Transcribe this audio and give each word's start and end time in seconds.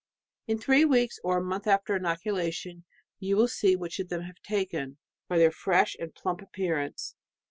"In 0.47 0.57
three 0.57 0.83
weeks 0.83 1.19
or 1.23 1.37
a 1.37 1.43
month 1.43 1.67
after 1.67 1.95
inocula 1.95 2.51
tion, 2.51 2.85
you 3.19 3.37
will 3.37 3.47
see 3.47 3.75
which 3.75 3.99
of 3.99 4.09
them 4.09 4.23
have 4.23 4.41
taken, 4.41 4.97
by 5.27 5.37
their 5.37 5.51
fresh 5.51 5.95
and 5.99 6.11
plump 6.15 6.41
appearance. 6.41 7.13